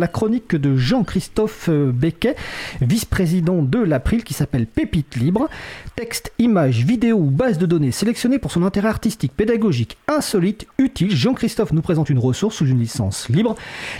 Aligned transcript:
la 0.00 0.08
chronique 0.08 0.56
de 0.56 0.76
Jean-Christophe 0.76 1.68
euh, 1.68 1.92
Becquet, 1.92 2.34
vice-président 2.80 3.62
de 3.62 3.78
l'April, 3.78 4.24
qui 4.24 4.34
s'appelle 4.34 4.66
Pépite 4.66 5.16
Libre. 5.16 5.48
Texte, 5.94 6.32
images, 6.38 6.84
vidéos 6.84 7.18
ou 7.18 7.30
base 7.30 7.58
de 7.58 7.66
données 7.66 7.92
sélectionnées 7.92 8.38
pour 8.38 8.50
son 8.50 8.64
intérêt 8.64 8.88
artistique, 8.88 9.32
pédagogique, 9.36 9.98
insolite, 10.08 10.66
utile. 10.78 11.14
Jean-Christophe 11.14 11.72
nous 11.72 11.82
présente 11.82 12.10
une 12.10 12.18
ressource 12.18 12.56
sous 12.56 12.66
une 12.66 12.80
licence 12.80 13.28
libre. 13.28 13.54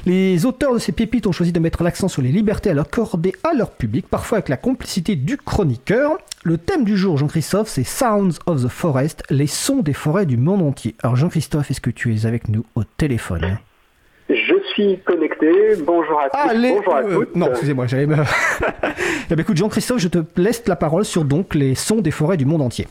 Les 0.06 0.46
auteurs 0.46 0.74
de 0.74 0.78
ces 0.78 0.92
pépites 0.92 1.26
ont 1.26 1.32
choisi 1.32 1.52
de 1.52 1.60
mettre 1.60 1.84
l'accent 1.84 2.08
sur 2.08 2.22
les 2.22 2.32
libertés 2.32 2.71
à 2.71 2.80
accorder 2.80 3.35
à 3.44 3.54
leur 3.54 3.71
public, 3.71 4.06
parfois 4.08 4.38
avec 4.38 4.48
la 4.48 4.56
complicité 4.56 5.17
du 5.17 5.37
chroniqueur. 5.37 6.19
Le 6.42 6.56
thème 6.56 6.85
du 6.85 6.96
jour, 6.96 7.19
Jean-Christophe, 7.19 7.69
c'est 7.69 7.85
Sounds 7.85 8.38
of 8.46 8.64
the 8.64 8.69
Forest, 8.69 9.22
les 9.28 9.46
sons 9.46 9.80
des 9.82 9.92
forêts 9.92 10.26
du 10.26 10.38
monde 10.38 10.62
entier. 10.62 10.94
Alors 11.03 11.17
Jean-Christophe, 11.17 11.71
est-ce 11.71 11.82
que 11.82 11.90
tu 11.90 12.14
es 12.14 12.24
avec 12.24 12.48
nous 12.48 12.64
au 12.74 12.85
téléphone? 12.85 13.58
Suis 14.71 14.98
connecté. 15.04 15.76
Bonjour 15.84 16.20
à 16.20 16.30
tous. 16.30 16.55
Bonjour 16.55 16.95
à 16.95 17.02
euh, 17.02 17.24
non, 17.34 17.48
excusez-moi, 17.48 17.86
j'allais 17.86 18.06
me. 18.06 18.16
eh 19.30 19.34
bien, 19.34 19.42
écoute, 19.42 19.56
Jean-Christophe, 19.56 19.98
je 19.98 20.08
te 20.08 20.18
laisse 20.36 20.66
la 20.66 20.76
parole 20.76 21.04
sur 21.04 21.24
donc 21.24 21.54
les 21.54 21.74
sons 21.74 22.00
des 22.00 22.10
forêts 22.10 22.36
du 22.36 22.46
monde 22.46 22.62
entier. 22.62 22.86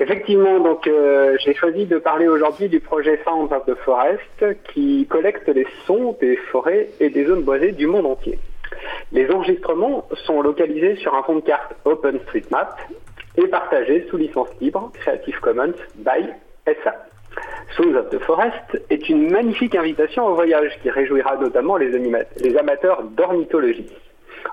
Effectivement, 0.00 0.60
donc 0.60 0.86
euh, 0.86 1.36
j'ai 1.44 1.54
choisi 1.54 1.84
de 1.84 1.98
parler 1.98 2.26
aujourd'hui 2.26 2.70
du 2.70 2.80
projet 2.80 3.20
Sounds 3.24 3.54
of 3.54 3.66
the 3.66 3.74
Forest 3.84 4.62
qui 4.72 5.06
collecte 5.10 5.46
les 5.48 5.66
sons 5.86 6.16
des 6.20 6.36
forêts 6.36 6.88
et 7.00 7.10
des 7.10 7.26
zones 7.26 7.42
boisées 7.42 7.72
du 7.72 7.86
monde 7.86 8.06
entier. 8.06 8.38
Les 9.12 9.30
enregistrements 9.30 10.08
sont 10.24 10.40
localisés 10.40 10.96
sur 10.96 11.14
un 11.14 11.22
fond 11.22 11.36
de 11.36 11.40
carte 11.40 11.74
OpenStreetMap 11.84 12.78
et 13.36 13.46
partagés 13.48 14.06
sous 14.08 14.16
licence 14.16 14.48
libre 14.60 14.90
Creative 15.00 15.38
Commons 15.40 15.74
by 15.96 16.30
SA. 16.64 17.09
Sounds 17.76 17.96
of 17.96 18.10
the 18.10 18.18
Forest 18.18 18.82
est 18.90 19.08
une 19.08 19.30
magnifique 19.30 19.76
invitation 19.76 20.26
au 20.26 20.34
voyage 20.34 20.76
qui 20.82 20.90
réjouira 20.90 21.36
notamment 21.36 21.76
les, 21.76 21.90
les 21.90 22.56
amateurs 22.56 23.04
d'ornithologie. 23.04 23.86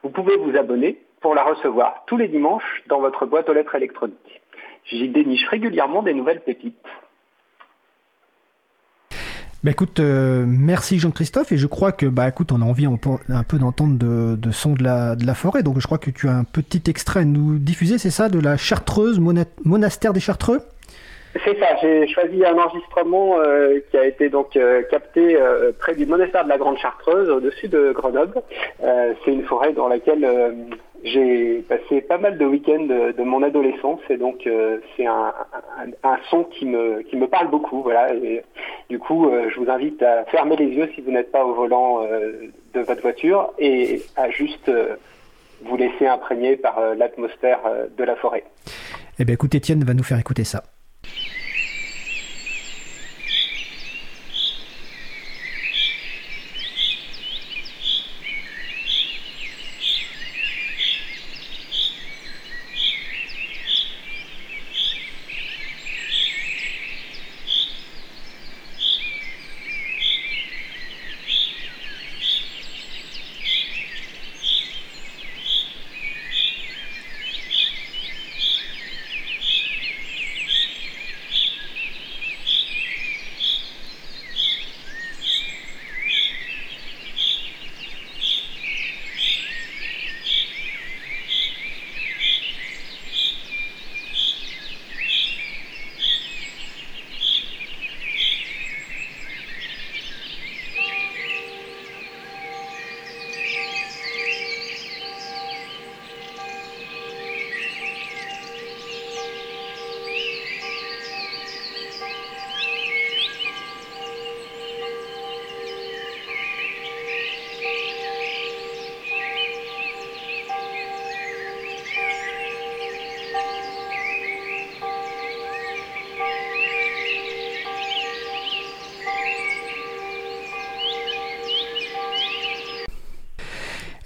Vous 0.04 0.10
pouvez 0.10 0.36
vous 0.38 0.58
abonner 0.58 1.00
pour 1.22 1.36
la 1.36 1.44
recevoir 1.44 2.04
tous 2.08 2.18
les 2.18 2.28
dimanches 2.28 2.84
dans 2.88 3.00
votre 3.00 3.26
boîte 3.26 3.48
aux 3.50 3.54
lettres 3.54 3.76
électronique. 3.76 4.42
J'y 4.86 5.08
déniche 5.10 5.48
régulièrement 5.48 6.02
des 6.02 6.14
nouvelles 6.14 6.42
pépites. 6.42 6.76
Bah 9.62 9.72
écoute, 9.72 10.00
euh, 10.00 10.46
merci 10.48 11.00
Jean-Christophe 11.00 11.52
et 11.52 11.58
je 11.58 11.68
crois 11.68 11.92
que 11.92 12.06
bah 12.06 12.30
écoute, 12.30 12.54
on 12.54 12.62
a 12.62 12.66
envie 12.66 12.86
un 12.86 13.44
peu 13.44 13.58
d'entendre 13.58 13.98
de, 13.98 14.52
son 14.52 14.74
de 14.74 14.84
la 14.84 15.36
forêt, 15.36 15.64
donc 15.64 15.80
je 15.80 15.86
crois 15.86 15.98
que 15.98 16.12
tu 16.12 16.30
as 16.30 16.36
un 16.36 16.46
petit 16.46 16.90
extrait 16.90 17.20
à 17.20 17.26
nous 17.26 17.60
diffuser, 17.60 17.98
c'est 17.98 18.10
ça, 18.10 18.30
de 18.30 18.40
la 18.40 18.56
Chartreuse, 18.56 19.20
monastère 19.66 20.14
des 20.14 20.22
Chartreux? 20.22 20.62
C'est 21.36 21.60
ça, 21.60 21.76
j'ai 21.82 22.08
choisi 22.08 22.44
un 22.44 22.58
enregistrement 22.58 23.36
euh, 23.38 23.80
qui 23.92 23.98
a 23.98 24.06
été 24.06 24.30
donc 24.30 24.58
euh, 24.58 24.82
capté 24.90 25.36
euh, 25.36 25.72
près 25.78 25.94
du 25.94 26.08
monastère 26.08 26.44
de 26.44 26.50
la 26.50 26.58
Grande 26.58 26.78
Chartreuse, 26.80 27.30
au-dessus 27.30 27.68
de 27.68 27.92
Grenoble. 27.92 28.42
c'est 28.80 29.32
une 29.32 29.44
forêt 29.44 29.74
dans 29.74 29.88
laquelle 29.88 30.28
j'ai 31.04 31.64
passé 31.70 32.02
pas 32.02 32.18
mal 32.18 32.38
de 32.38 32.46
week-ends 32.46 32.86
de, 32.86 33.24
mon 33.24 33.44
adolescence 33.44 34.00
et 34.10 34.18
donc 34.18 34.50
c'est 34.98 35.06
un, 35.06 35.34
son 36.30 36.44
qui 36.46 36.66
me, 36.66 37.02
qui 37.04 37.16
me 37.16 37.28
parle 37.28 37.50
beaucoup. 37.50 37.84
Voilà, 37.84 38.08
du 38.90 39.00
coup, 39.00 39.32
je 39.50 39.60
vous 39.60 39.70
invite 39.70 40.02
à 40.02 40.26
fermer 40.26 40.56
les 40.56 40.68
yeux 40.68 40.90
si 40.96 41.02
vous 41.02 41.12
n'êtes 41.12 41.32
pas 41.32 41.46
au 41.46 41.54
volant 41.54 42.02
de 42.74 42.80
votre 42.80 43.02
voiture 43.02 43.54
et 43.60 44.02
à 44.16 44.30
juste 44.30 44.72
vous 45.62 45.78
laisser 45.78 46.08
imprégner 46.08 46.58
par 46.58 46.80
l'atmosphère 46.96 47.60
de 47.96 48.04
la 48.04 48.16
forêt. 48.16 48.44
Eh 49.20 49.26
bien 49.26 49.36
écoute, 49.36 49.54
Étienne 49.54 49.84
va 49.84 49.94
nous 49.94 50.04
faire 50.04 50.20
écouter 50.20 50.44
ça. 50.44 50.64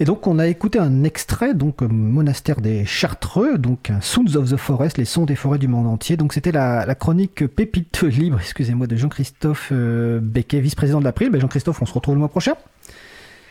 Et 0.03 0.05
donc 0.05 0.27
on 0.27 0.37
a 0.37 0.47
écouté 0.47 0.79
un 0.79 1.05
extrait, 1.05 1.53
donc 1.53 1.81
Monastère 1.81 2.59
des 2.59 2.83
Chartreux, 2.83 3.57
donc 3.57 3.89
Sounds 4.01 4.35
of 4.35 4.51
the 4.51 4.57
Forest, 4.57 4.97
les 4.97 5.05
sons 5.05 5.23
des 5.23 5.37
forêts 5.37 5.59
du 5.59 5.69
monde 5.69 5.87
entier. 5.87 6.17
Donc 6.17 6.33
c'était 6.33 6.51
la, 6.51 6.93
chronique 6.93 7.47
Pépite 7.47 8.01
libre, 8.01 8.37
excusez-moi, 8.37 8.85
de 8.85 8.97
Jean-Christophe 8.97 9.69
euh, 9.71 10.19
Becquet, 10.21 10.59
vice-président 10.59 10.99
de 10.99 11.05
l'April. 11.05 11.29
Ben 11.29 11.39
Jean-Christophe, 11.39 11.81
on 11.81 11.85
se 11.85 11.93
retrouve 11.93 12.15
le 12.15 12.19
mois 12.19 12.27
prochain. 12.27 12.55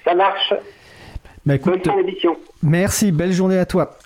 Ça 0.05 0.15
marche. 0.15 0.53
Ben, 1.47 1.55
écoute, 1.55 1.87
Bonne 1.87 2.07
édition. 2.07 2.37
Merci, 2.63 3.13
belle 3.13 3.33
journée 3.33 3.57
à 3.57 3.65
toi. 3.65 3.97